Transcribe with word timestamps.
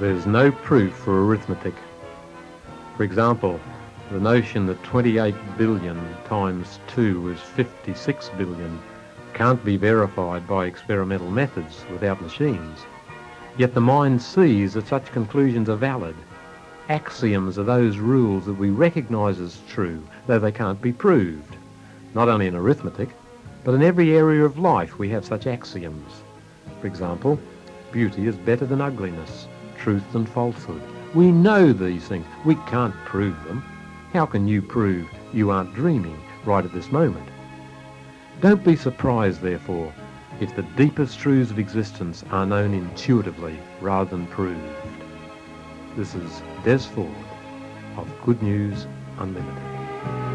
There's 0.00 0.24
no 0.24 0.50
proof 0.50 0.94
for 0.94 1.26
arithmetic. 1.26 1.74
For 2.96 3.02
example, 3.02 3.60
the 4.10 4.18
notion 4.18 4.64
that 4.64 4.82
28 4.82 5.34
billion 5.58 6.16
times 6.24 6.78
2 6.86 7.32
is 7.32 7.38
56 7.38 8.30
billion 8.38 8.80
can't 9.34 9.62
be 9.62 9.76
verified 9.76 10.48
by 10.48 10.64
experimental 10.64 11.30
methods 11.30 11.84
without 11.92 12.22
machines. 12.22 12.78
Yet 13.58 13.74
the 13.74 13.82
mind 13.82 14.22
sees 14.22 14.72
that 14.72 14.88
such 14.88 15.12
conclusions 15.12 15.68
are 15.68 15.76
valid. 15.76 16.16
Axioms 16.88 17.58
are 17.58 17.64
those 17.64 17.98
rules 17.98 18.46
that 18.46 18.54
we 18.54 18.70
recognise 18.70 19.38
as 19.38 19.60
true, 19.68 20.02
though 20.26 20.38
they 20.38 20.50
can't 20.50 20.80
be 20.80 20.94
proved. 20.94 21.56
Not 22.14 22.30
only 22.30 22.46
in 22.46 22.56
arithmetic, 22.56 23.10
but 23.64 23.74
in 23.74 23.82
every 23.82 24.16
area 24.16 24.46
of 24.46 24.58
life 24.58 24.98
we 24.98 25.10
have 25.10 25.26
such 25.26 25.46
axioms. 25.46 26.22
For 26.80 26.86
example, 26.86 27.38
beauty 27.92 28.28
is 28.28 28.36
better 28.36 28.64
than 28.64 28.80
ugliness, 28.80 29.46
truth 29.80 30.04
than 30.12 30.26
falsehood. 30.26 30.82
We 31.14 31.32
know 31.32 31.72
these 31.72 32.06
things. 32.06 32.26
We 32.44 32.54
can't 32.66 32.94
prove 33.04 33.42
them. 33.44 33.64
How 34.12 34.26
can 34.26 34.46
you 34.46 34.62
prove 34.62 35.08
you 35.32 35.50
aren't 35.50 35.74
dreaming 35.74 36.18
right 36.44 36.64
at 36.64 36.72
this 36.72 36.92
moment? 36.92 37.28
Don't 38.40 38.64
be 38.64 38.76
surprised, 38.76 39.40
therefore, 39.40 39.92
if 40.40 40.54
the 40.54 40.62
deepest 40.62 41.18
truths 41.18 41.50
of 41.50 41.58
existence 41.58 42.24
are 42.30 42.46
known 42.46 42.72
intuitively 42.74 43.58
rather 43.80 44.10
than 44.10 44.26
proved. 44.28 44.62
This 45.96 46.14
is 46.14 46.42
Des 46.64 46.78
Ford 46.78 47.10
of 47.96 48.08
Good 48.24 48.42
News 48.42 48.86
Unlimited. 49.18 50.29